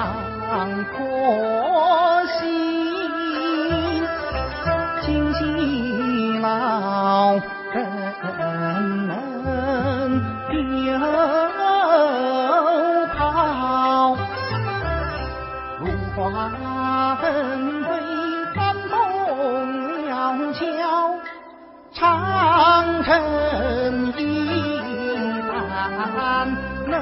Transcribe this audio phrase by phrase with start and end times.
[0.00, 2.40] 长婆媳
[5.02, 8.38] 惊喜老人
[9.06, 9.10] 们
[10.48, 10.56] 丢
[13.14, 14.16] 抛
[15.80, 15.82] 芦
[16.16, 16.16] 花
[17.16, 17.24] 纷
[17.84, 17.88] 飞
[18.54, 18.92] 三动，
[20.06, 20.08] 料
[20.54, 20.58] 峭
[21.92, 23.10] 长城
[24.16, 24.24] 英
[25.46, 26.96] 男难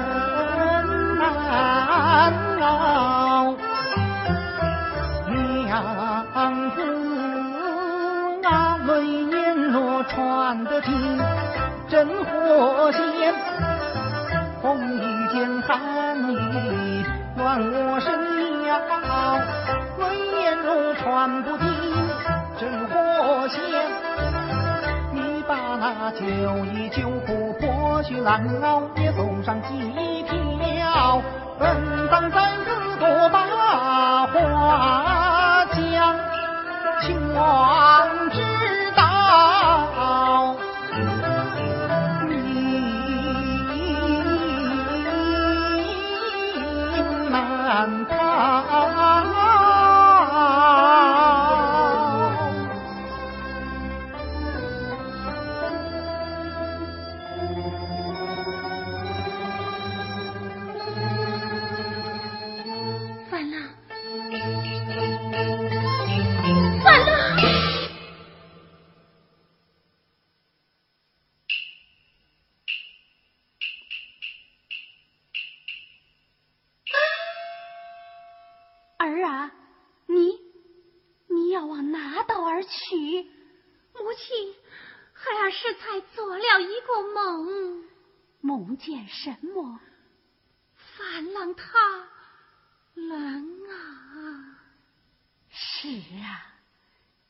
[5.65, 6.81] 娘子
[8.41, 10.93] 那泪眼落穿得尽
[11.87, 13.33] 真火线
[14.61, 14.99] 风雨
[15.33, 17.05] 间寒雨
[17.37, 18.11] 暖我身
[18.65, 18.77] 腰
[19.99, 20.03] 泪
[20.41, 21.65] 眼落穿不进
[22.59, 23.61] 真火线
[25.13, 26.25] 你把那旧
[26.65, 31.21] 衣旧裤破絮烂袄也送上几条
[32.09, 36.15] 上真个朵大花香，
[37.01, 37.88] 青。
[86.15, 87.83] 做了一个梦。
[88.41, 89.79] 梦见什么？
[90.75, 92.07] 发廊他
[92.93, 94.59] 冷啊。
[95.49, 95.89] 是
[96.23, 96.45] 啊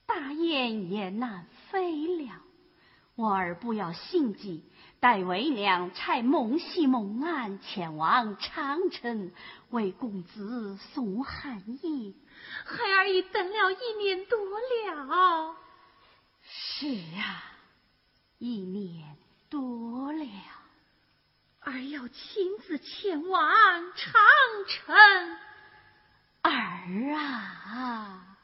[0.05, 2.41] 大雁也难飞了
[3.15, 4.63] 我儿不要心急
[4.99, 9.31] 待为娘拆蒙西蒙安前往长城
[9.69, 12.15] 为公子送寒衣
[12.65, 15.55] 孩儿已等了一年多了。
[16.43, 17.43] 是啊
[18.39, 19.17] 一年
[19.49, 20.23] 多了
[21.59, 23.41] 儿要亲自前往
[23.97, 24.13] 长
[24.65, 24.95] 城。
[26.43, 28.37] 儿啊。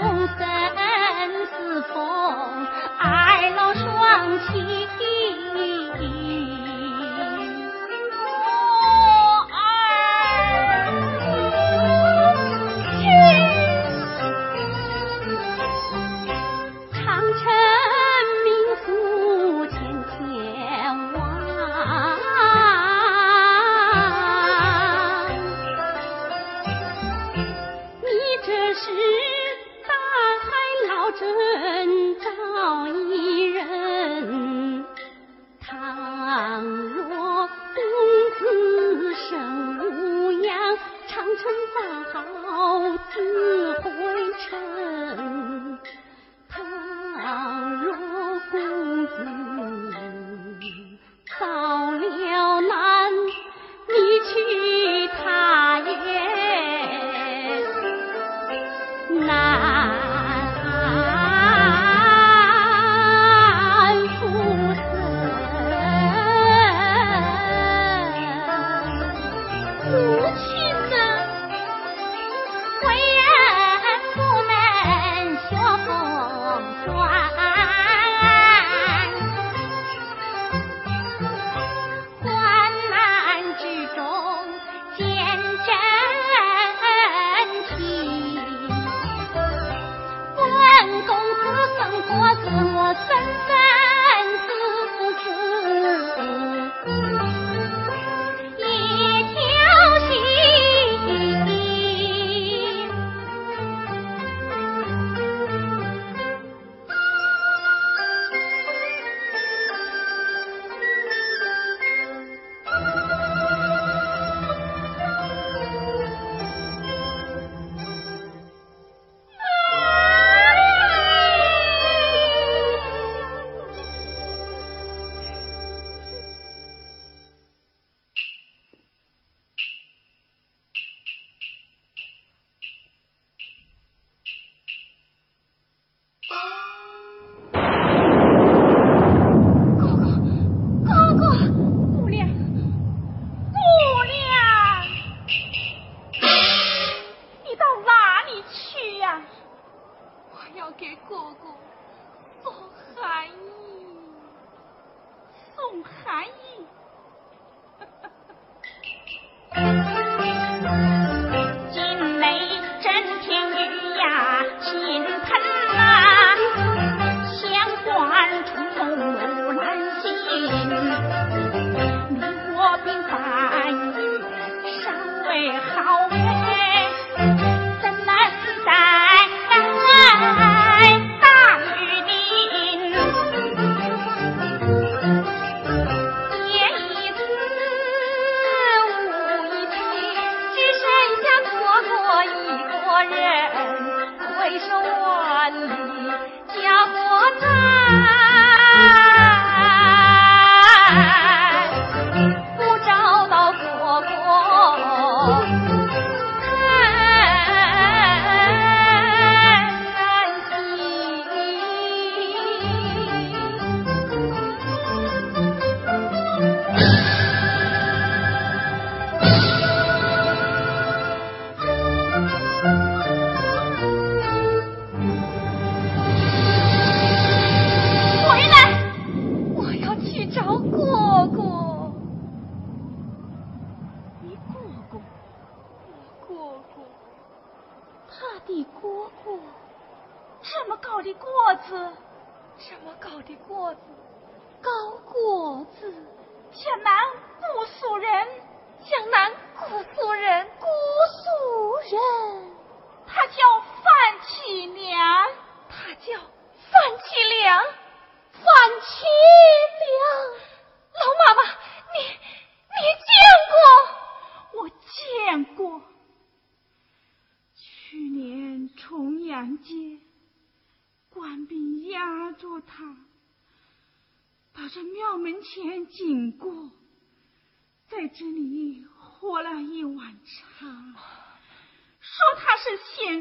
[0.00, 0.47] conta.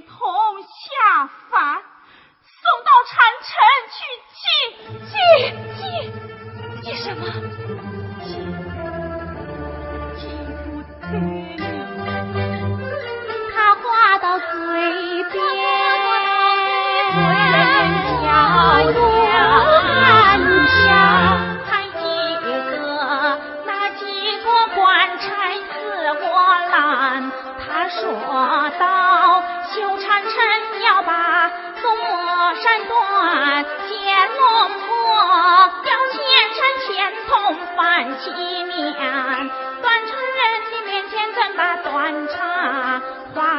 [0.01, 0.46] 痛
[42.07, 43.01] 山茶
[43.35, 43.56] 花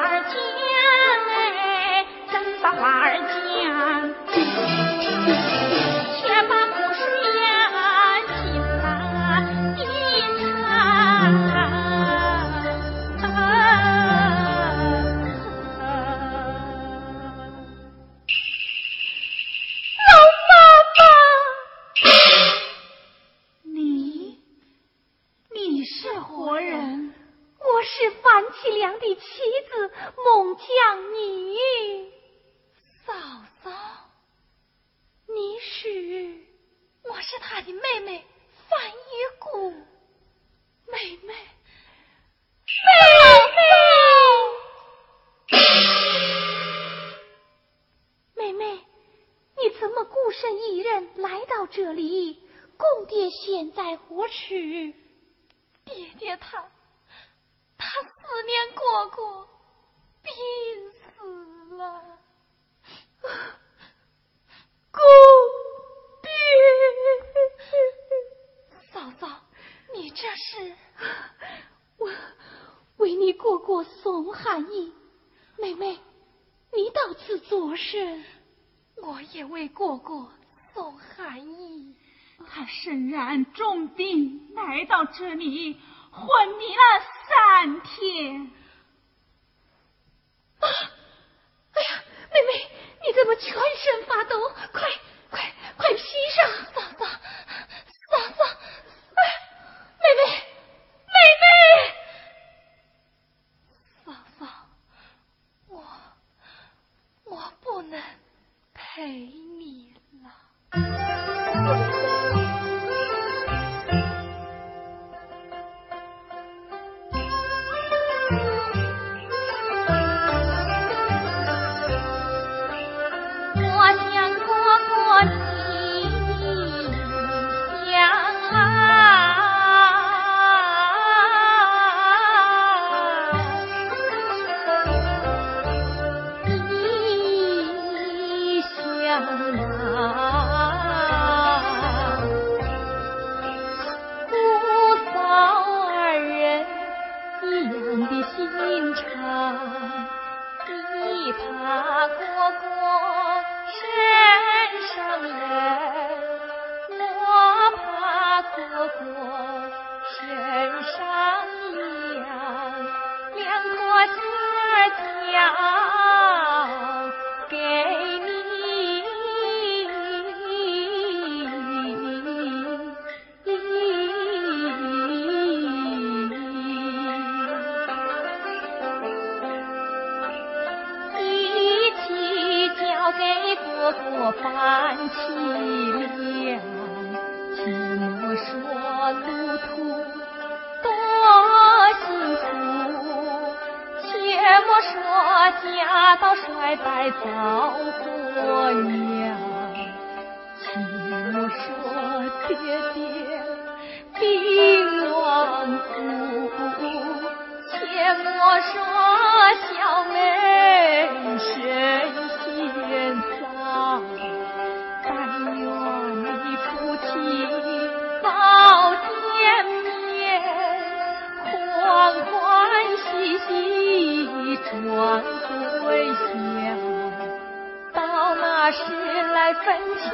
[229.48, 229.64] 在坟
[229.96, 230.12] 前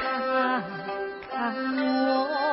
[0.00, 0.02] 看
[1.30, 2.43] 看我，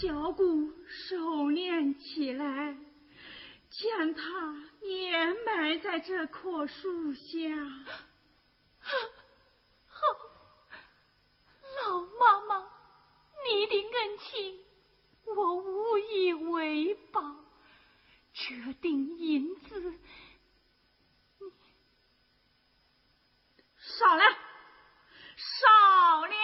[0.00, 1.16] 小姑收
[1.50, 2.76] 敛起来，
[3.70, 7.22] 将他掩埋在这棵树下。
[9.88, 10.02] 好，
[11.86, 12.70] 老妈妈，
[13.48, 14.60] 你的恩情
[15.34, 17.22] 我无以为报，
[18.34, 19.94] 这锭银子
[21.40, 21.50] 你
[23.78, 24.24] 少了，
[25.36, 26.36] 少了。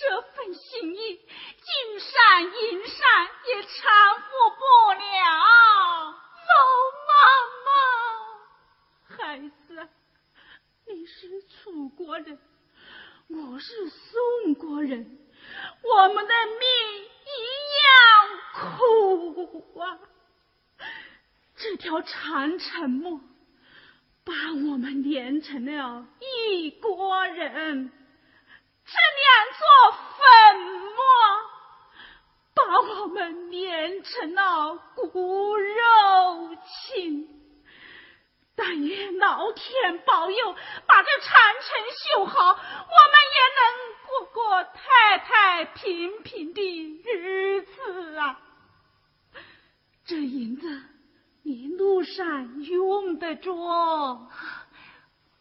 [0.00, 5.02] 这份心意，金山银山也偿付不了。
[6.48, 6.54] 老
[7.06, 7.12] 妈
[7.66, 9.88] 妈，孩子，
[10.86, 12.38] 你是楚国人，
[13.28, 15.18] 我是宋国人，
[15.82, 16.66] 我们的命
[17.26, 17.44] 一
[17.84, 17.92] 样
[18.54, 20.00] 苦啊！
[21.56, 23.20] 这条长城陌
[24.24, 24.32] 把
[24.66, 27.92] 我们连成了一国人。
[28.92, 29.62] 这两座
[30.18, 30.20] 坟
[30.90, 30.98] 墓
[32.54, 37.28] 把我们连成了骨肉亲。
[38.56, 40.52] 但愿老天保佑，
[40.86, 41.30] 把这长
[41.62, 42.58] 城修好，我们
[43.36, 43.62] 也能
[44.06, 46.60] 过过太太平平的
[47.04, 48.40] 日子啊！
[50.04, 50.82] 这银子
[51.42, 53.54] 你路上用得着。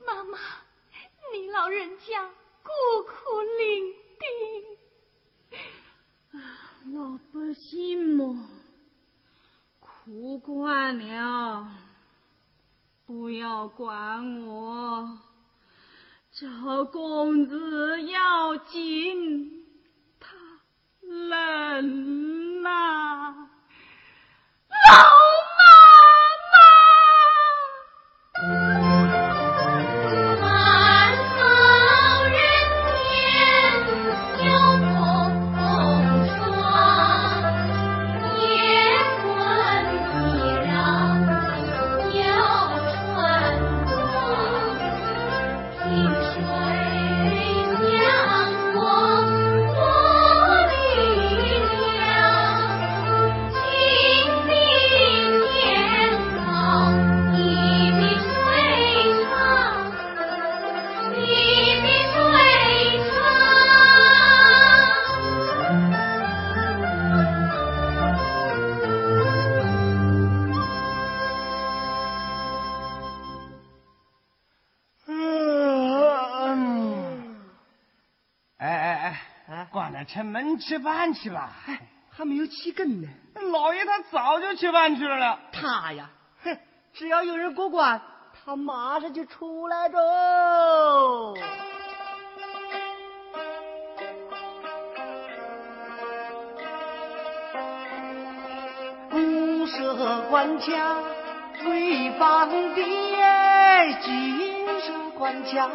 [0.05, 0.37] 妈妈，
[1.33, 2.29] 你老人家。
[2.69, 3.95] 孤苦伶
[6.29, 6.37] 仃，
[6.93, 8.47] 老百姓嘛，
[9.79, 11.67] 苦惯了，
[13.07, 15.17] 不要管我，
[16.31, 19.65] 找公子要紧，
[20.19, 20.27] 他
[21.01, 23.49] 冷呐，
[24.69, 25.19] 老。
[25.57, 25.65] 妈
[28.43, 28.98] 妈
[80.59, 81.51] 吃饭去吧。
[81.67, 83.07] 哎，还没有起根呢。
[83.51, 85.39] 老爷他早就吃饭去了了。
[85.51, 86.09] 他呀，
[86.43, 86.57] 哼，
[86.93, 88.01] 只要有人过关，
[88.45, 89.97] 他马上就出来着。
[99.09, 100.97] 不设关卡
[101.65, 105.69] 为方便，紧设关卡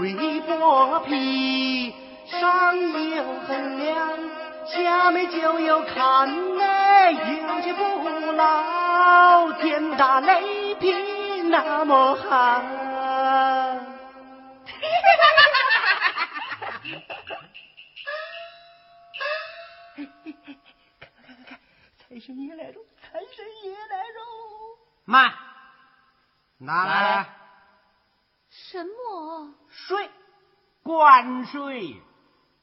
[0.00, 1.94] 为剥皮。
[2.30, 4.18] 上有衡量，
[4.66, 7.82] 下面就有看嘞，有钱不
[8.32, 12.64] 老，天打雷劈那么寒。
[21.98, 24.78] 财神爷来喽，财神爷来喽！
[25.04, 25.32] 慢，
[26.58, 27.26] 拿来
[28.50, 29.54] 什么？
[29.68, 30.10] 水，
[30.82, 31.96] 灌水。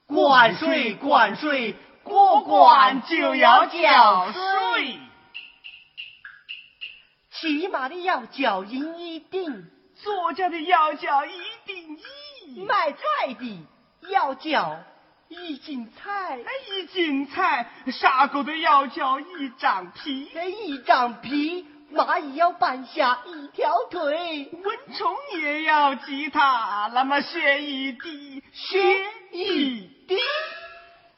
[0.08, 4.98] 灌水，灌水，过关就要交税，
[7.32, 9.66] 骑马的要交银一锭，
[9.96, 11.32] 坐着的要交一
[11.66, 11.98] 锭
[12.46, 13.68] 一，卖菜的
[14.10, 14.80] 要交
[15.28, 16.40] 一斤菜，
[16.72, 20.32] 一斤菜，杀狗的要交一张皮，
[20.66, 28.80] 一张皮，蚂蚁要搬下一条腿，蚊虫也要击它，那么血一滴，血
[29.34, 29.97] 一。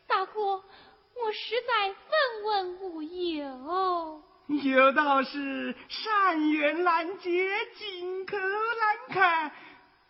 [0.08, 4.24] 大哥，我实在分文无有。
[4.64, 7.30] 有道是善缘难结，
[7.78, 9.52] 金口难开，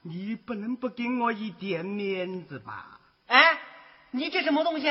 [0.04, 3.00] 你不能不给我一点面子吧？
[3.28, 3.60] 哎，
[4.12, 4.88] 你这什么东西？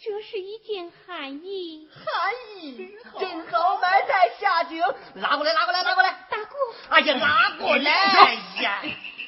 [0.00, 1.90] 这是一件汗衣。
[1.92, 4.76] 汗衣，正好买在下酒，
[5.14, 6.26] 拿过来，拿过来，拿过来。
[6.30, 6.54] 大哥，
[6.88, 7.92] 哎呀，拿过来！
[7.92, 8.82] 哎呀，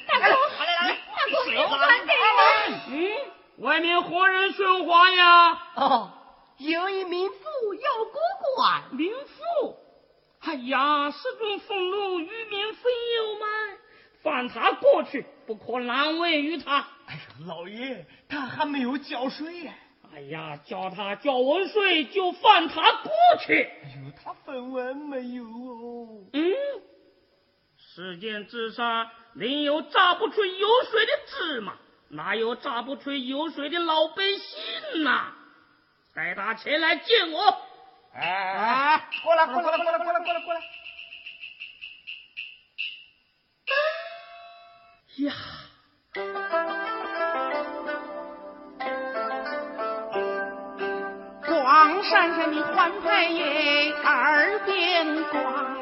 [0.07, 2.39] 大哥，来来，大哥，还给我。
[2.87, 3.11] 嗯。
[3.57, 5.51] 外面何人说话呀？
[5.75, 6.11] 哦，
[6.57, 7.35] 有一民妇
[7.75, 8.21] 要过
[8.55, 8.83] 关。
[8.91, 9.77] 民妇？
[10.39, 13.45] 哎呀，是尊俸禄与民分有吗？
[14.23, 16.87] 放他过去，不可难为于他。
[17.05, 19.73] 哎呀，老爷，他还没有交税呀。
[20.13, 23.61] 哎呀，叫他交完税就放他过去。
[23.83, 26.07] 哎呦，他分文没有哦。
[26.33, 26.53] 嗯，
[27.77, 31.73] 世间之上，另有榨不出油水的芝麻。
[32.09, 35.31] 哪有榨不出油水的老百姓呐？
[36.13, 37.57] 带他前来见我！
[38.13, 40.59] 哎，过来，过来，过来，过来，过来，过来，过来！
[45.19, 45.33] 呀，
[51.47, 55.80] 光闪闪的环牌耶，耳边挂呀，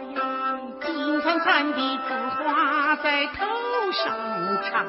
[1.09, 3.47] 金灿灿的菊花在头
[3.91, 4.15] 上
[4.61, 4.85] 插。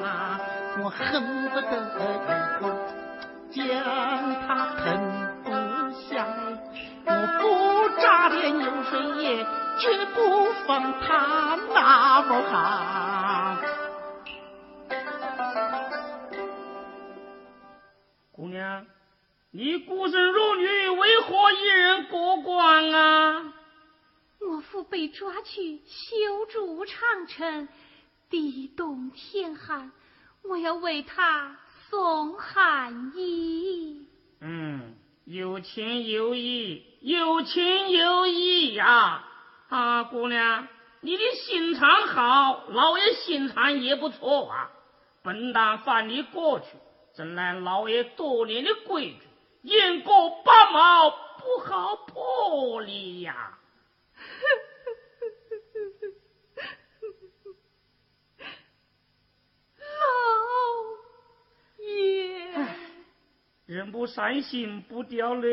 [0.83, 2.29] 我恨不得一
[2.61, 2.69] 口
[3.51, 3.65] 将
[4.47, 5.01] 它吞
[5.43, 5.51] 不
[5.99, 6.27] 下，
[7.07, 9.47] 我不榨点油水也
[9.79, 10.19] 绝不
[10.67, 13.57] 放他那么好。
[18.31, 18.85] 姑娘，
[19.53, 23.55] 你孤身弱女，为何一人过关啊？
[24.83, 27.69] 被抓去修筑长城，
[28.29, 29.93] 地冻天寒。
[30.43, 34.09] 我要为他送寒衣。
[34.41, 39.25] 嗯，有情有义，有情有义呀！
[39.69, 40.67] 啊，姑娘，
[41.01, 44.71] 你的心肠好，老爷心肠也不错啊。
[45.23, 46.67] 本当放你过去，
[47.15, 49.21] 怎奈老爷多年的规矩，
[49.63, 53.59] 言过八毛，不好破例呀。
[63.71, 65.49] 人不伤心不掉泪，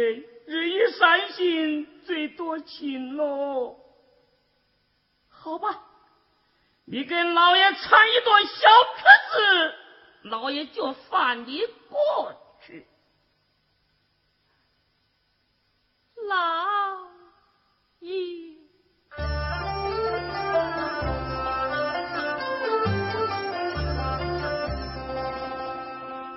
[0.48, 3.76] 人一伤心最多情喽。
[5.30, 5.84] 好吧，
[6.86, 9.76] 你给老爷唱一段小曲子，
[10.30, 12.34] 老爷就放你过
[12.66, 12.88] 去。
[16.28, 16.98] 老
[18.00, 18.58] 爷。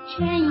[0.09, 0.49] 全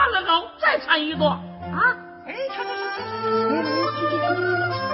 [0.00, 1.94] 唱得好，再唱一段啊！
[2.26, 3.04] 哎，唱唱唱唱，
[3.62, 4.89] 来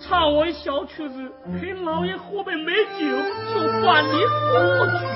[0.00, 0.52] 唱完。
[0.52, 3.06] 小曲子陪老爷喝杯美酒，
[3.54, 4.10] 就换你
[4.50, 5.09] 过去。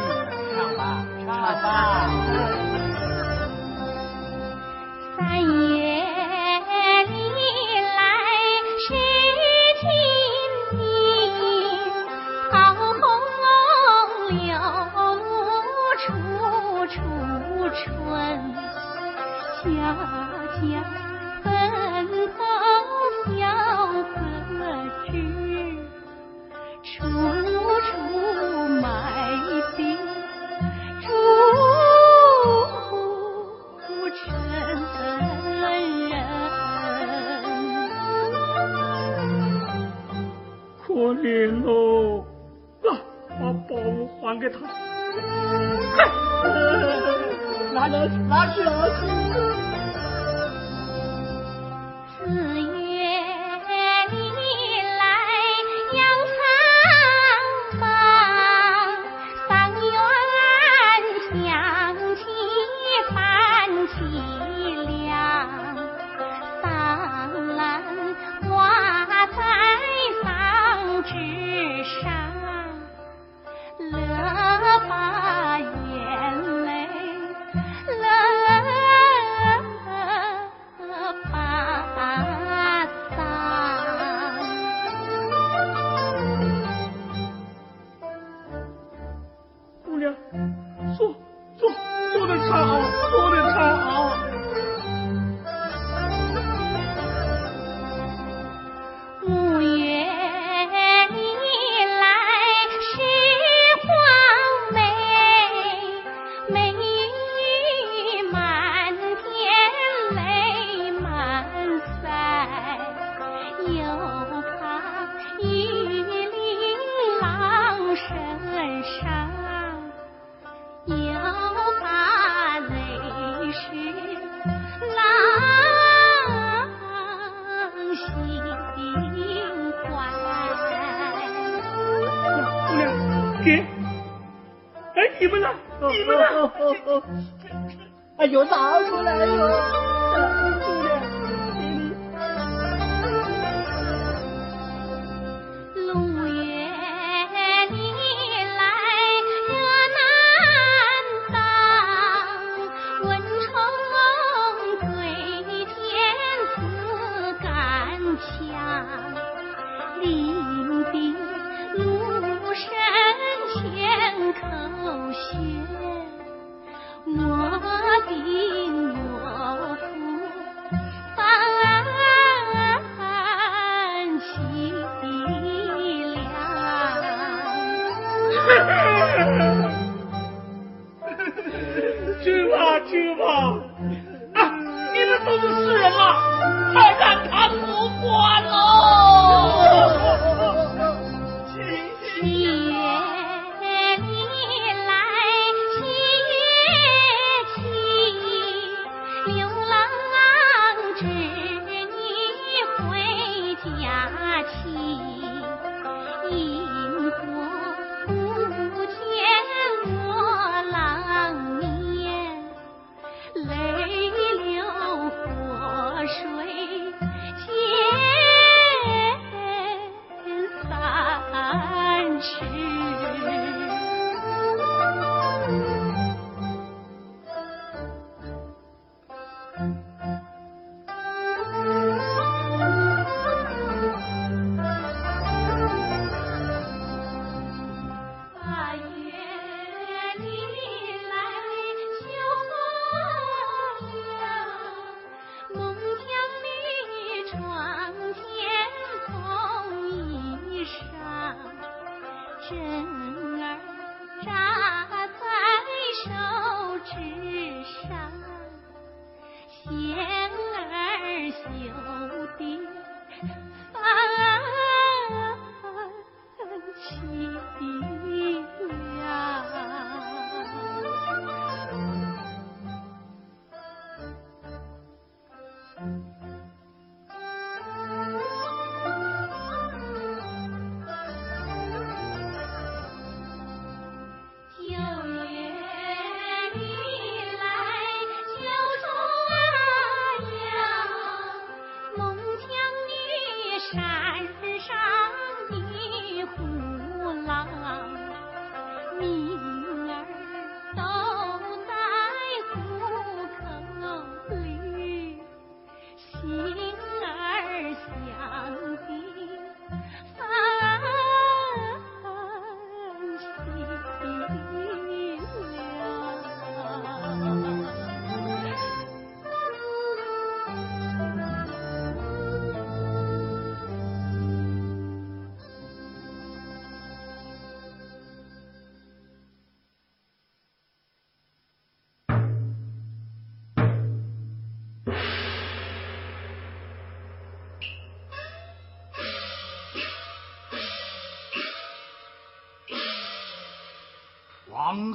[299.05, 299.34] me.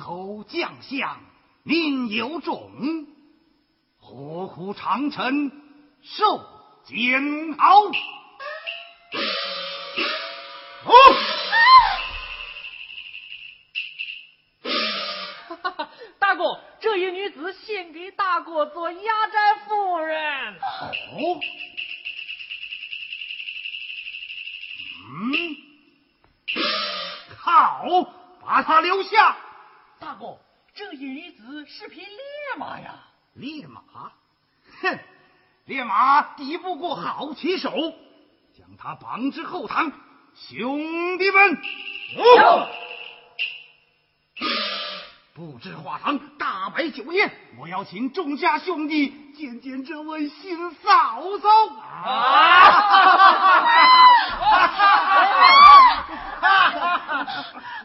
[0.10, 1.20] 有将相
[1.62, 3.06] 命有种，
[4.00, 5.52] 何苦长臣
[6.02, 6.42] 受
[6.86, 7.92] 煎熬？
[36.40, 37.70] 马抵不过好骑手，
[38.58, 39.92] 将他绑至后堂。
[40.36, 41.58] 兄弟们，
[42.18, 42.70] 哦，
[45.34, 47.30] 布置花堂，大摆酒宴，
[47.60, 51.68] 我要请众家兄弟见见这位新嫂嫂。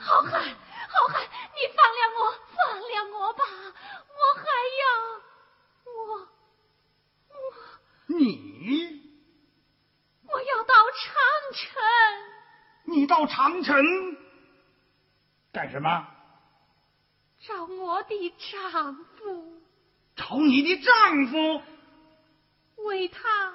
[0.01, 2.87] 好汉，你放了我，放了
[3.19, 3.43] 我吧！
[4.15, 4.45] 我还
[4.79, 4.85] 要，
[5.91, 5.93] 我，
[7.31, 7.35] 我，
[8.07, 8.23] 你，
[10.29, 11.05] 我要到长
[11.53, 11.59] 城。
[12.87, 13.77] 你到长城
[15.53, 16.05] 干什么？
[17.47, 19.63] 找我的丈夫。
[20.17, 21.63] 找你的丈夫？
[22.89, 23.55] 为他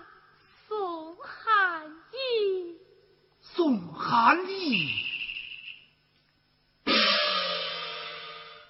[0.66, 2.78] 送寒衣。
[3.42, 4.94] 送寒衣。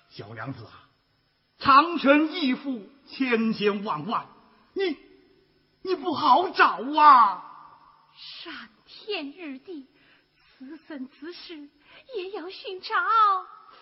[0.10, 0.90] 小娘子啊，
[1.60, 4.26] 长城义父千千万万，
[4.74, 4.98] 你
[5.84, 7.46] 你不好找啊！
[8.16, 8.52] 上
[8.88, 9.86] 天日地。
[10.60, 11.70] 此生此世
[12.18, 12.94] 也要寻找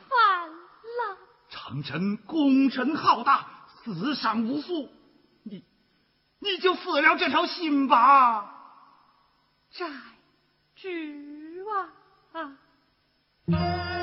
[0.07, 1.17] 范郎。
[1.49, 4.87] 长城功臣浩大，死伤无数，
[5.41, 5.65] 你
[6.37, 8.53] 你就死了这条心吧。
[9.71, 9.87] 债
[10.75, 10.87] 主
[12.33, 12.57] 啊。
[13.47, 13.96] 兄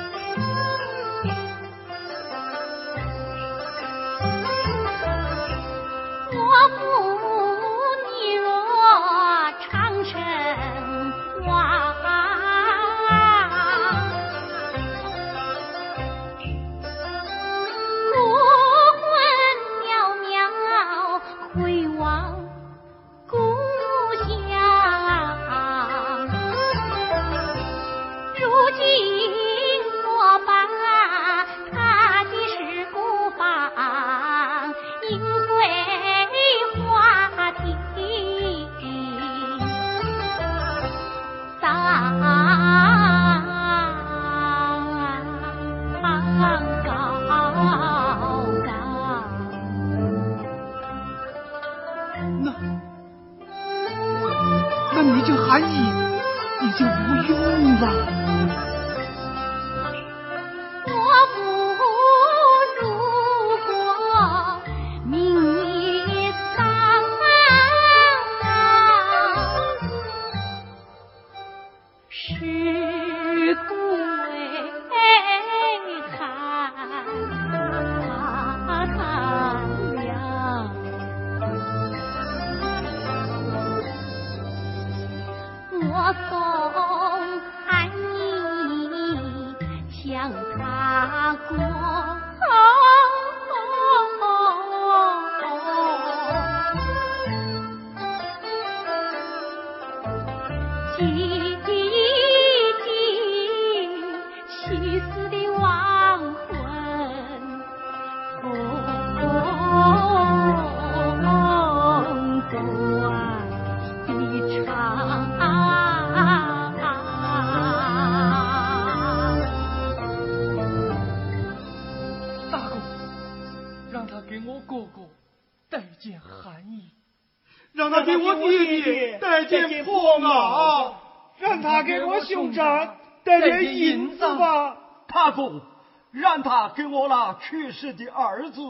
[137.45, 138.63] 去世的儿子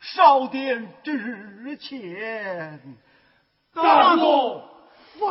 [0.00, 2.96] 烧点纸钱。
[3.74, 4.62] 大哥，
[5.18, 5.30] 放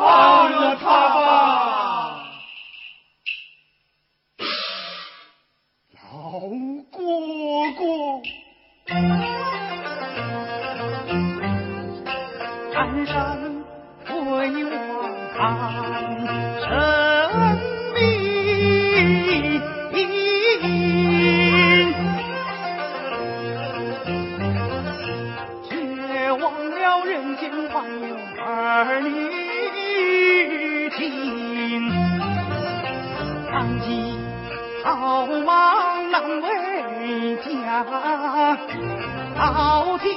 [39.62, 40.10] 老天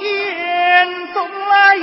[1.13, 1.79] 送来一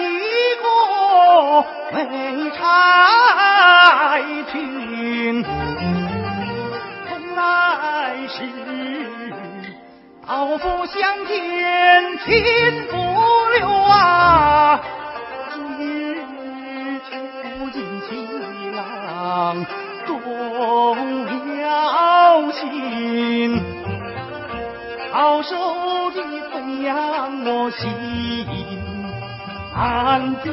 [0.61, 4.19] 个废差
[4.51, 5.45] 军，
[7.07, 8.37] 从来是
[10.27, 12.33] 刀斧相见亲
[12.91, 12.97] 不
[13.57, 14.81] 留啊。
[20.05, 20.11] 动
[21.63, 23.63] 了心，
[25.13, 25.57] 好手
[26.83, 27.79] 的怎样我心
[29.75, 30.53] 安定。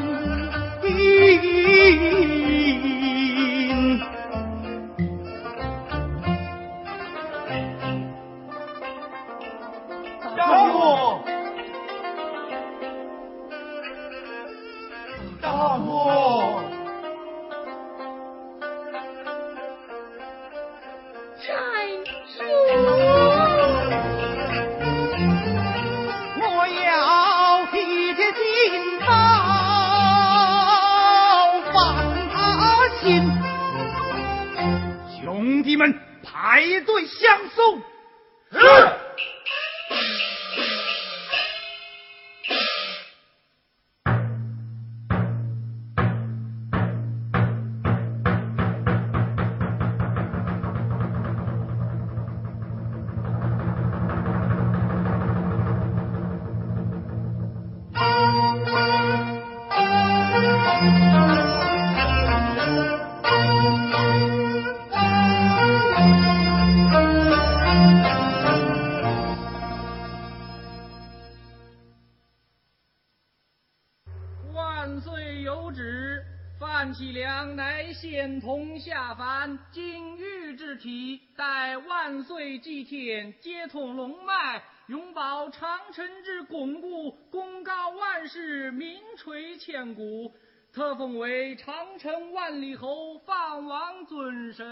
[79.72, 90.34] 金玉之体，待万岁祭天，接通龙脉，永保长城之巩固，功高万世，名垂千古。
[90.72, 94.66] 特封为长城万里侯，范王尊神。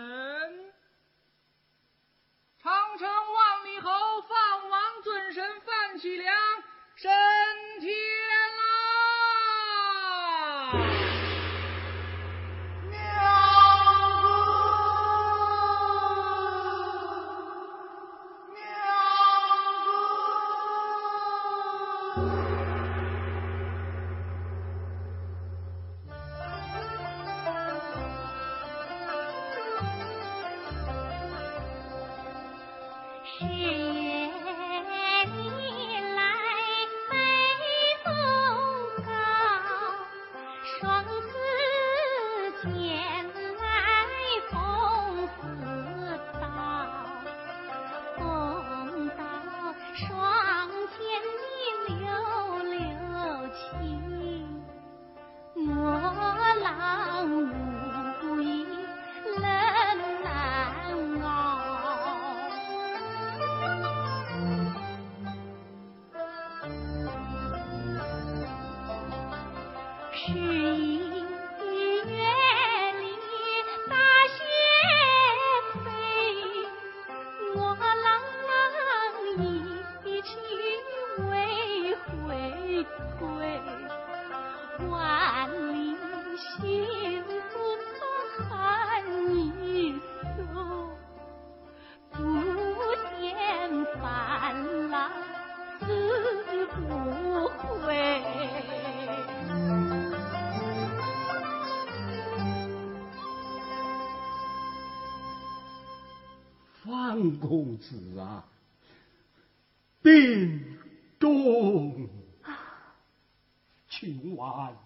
[2.62, 3.90] 长城万里侯，
[4.22, 6.36] 范王尊神，范启良
[6.96, 7.12] 升
[7.80, 8.77] 天啦！
[107.28, 108.46] 宋公子啊，
[110.02, 110.80] 病
[111.20, 112.08] 重，
[113.90, 114.78] 今晚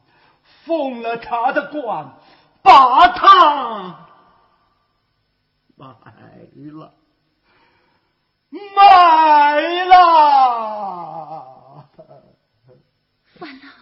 [0.65, 2.17] 封了他的官，
[2.63, 4.07] 把他
[5.75, 5.95] 埋
[6.71, 6.93] 了，
[8.49, 9.95] 埋了。
[13.39, 13.80] 完了。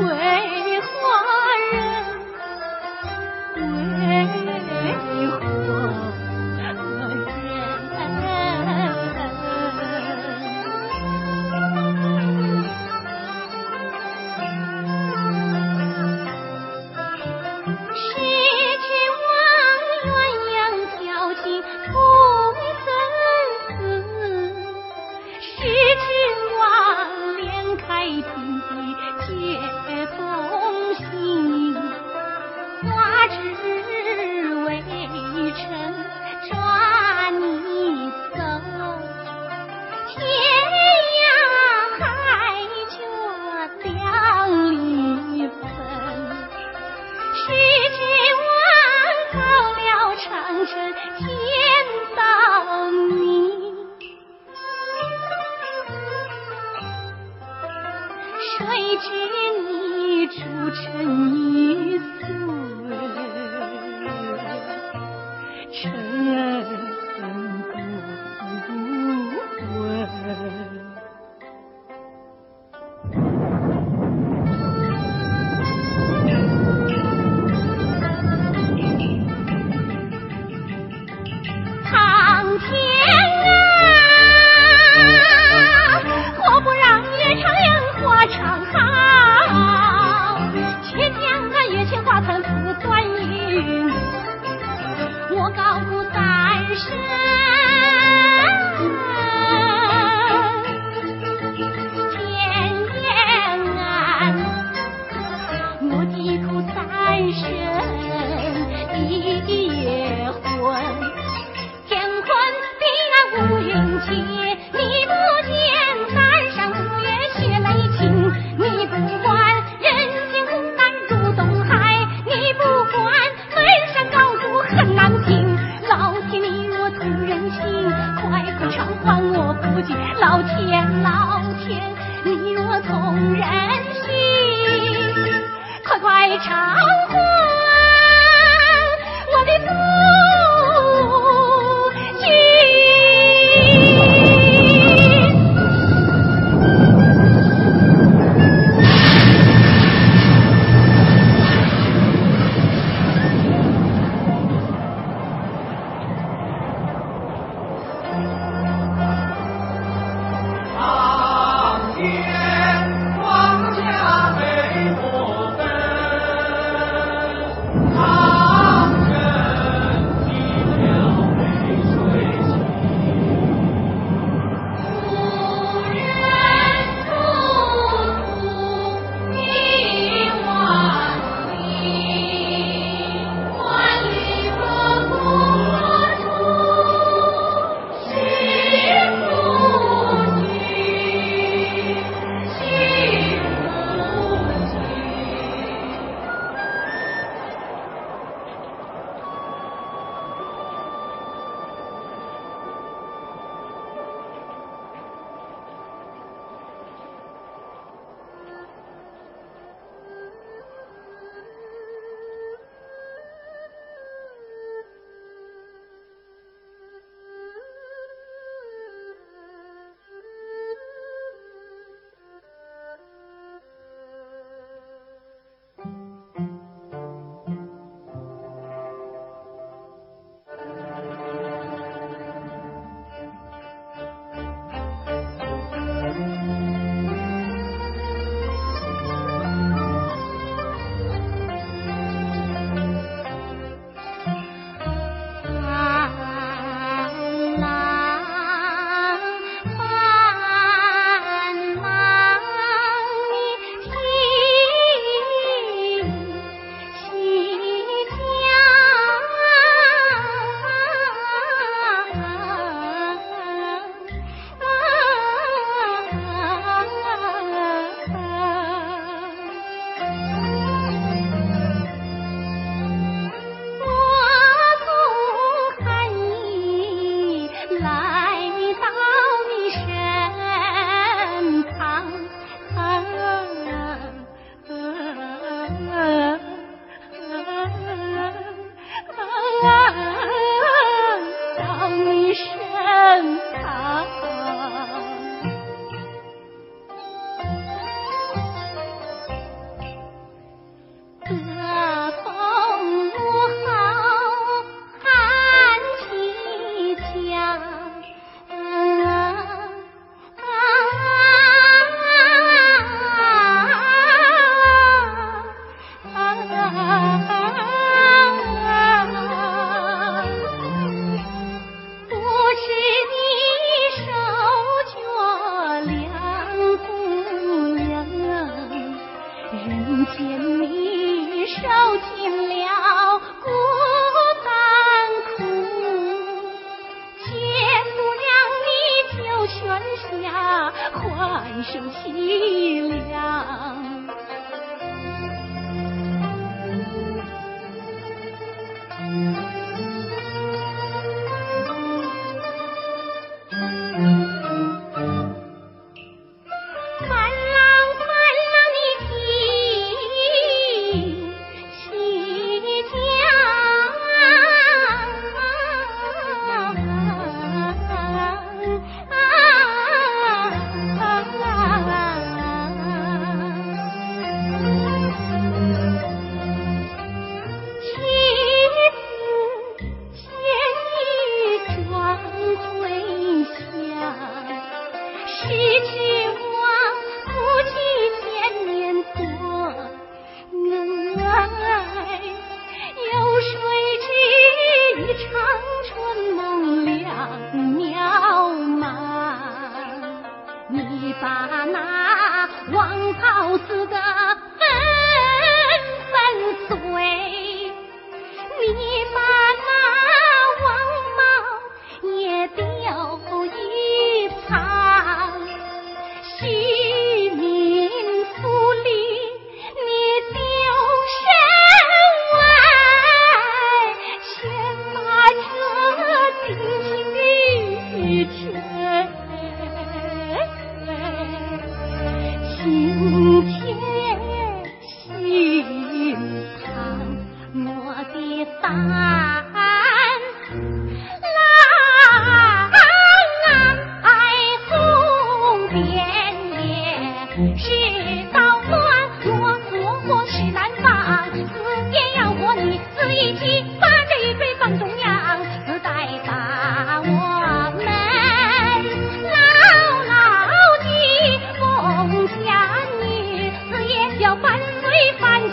[0.00, 0.41] 我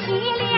[0.09, 0.48] healing.